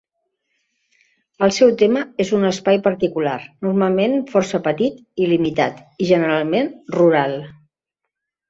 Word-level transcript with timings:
El 1.47 1.53
seu 1.57 1.73
tema 1.81 2.01
és 2.25 2.31
un 2.37 2.47
espai 2.49 2.79
particular, 2.87 3.35
normalment 3.67 4.17
força 4.33 4.63
petit 4.71 4.99
i 5.27 5.31
limitat 5.35 5.85
i, 5.91 6.09
generalment, 6.15 6.73
rural. 7.01 7.39